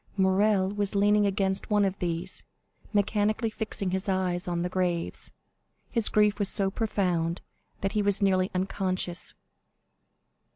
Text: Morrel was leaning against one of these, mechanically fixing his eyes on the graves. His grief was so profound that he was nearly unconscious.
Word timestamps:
Morrel 0.17 0.71
was 0.73 0.95
leaning 0.95 1.27
against 1.27 1.69
one 1.69 1.85
of 1.85 1.99
these, 1.99 2.41
mechanically 2.91 3.51
fixing 3.51 3.91
his 3.91 4.09
eyes 4.09 4.47
on 4.47 4.63
the 4.63 4.67
graves. 4.67 5.31
His 5.91 6.09
grief 6.09 6.39
was 6.39 6.49
so 6.49 6.71
profound 6.71 7.39
that 7.81 7.91
he 7.91 8.01
was 8.01 8.19
nearly 8.19 8.49
unconscious. 8.55 9.35